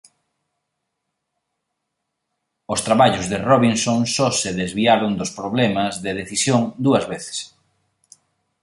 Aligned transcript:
Os 2.73 2.83
traballos 2.87 3.25
de 3.31 3.37
Robinson 3.49 3.99
só 4.15 4.27
se 4.41 4.51
desviaron 4.61 5.11
dos 5.19 5.31
problemas 5.39 5.93
de 6.03 6.11
decisión 6.21 6.61
dúas 6.85 7.05
veces. 7.13 7.37